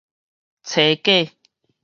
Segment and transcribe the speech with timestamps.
[0.65, 1.29] 炊粿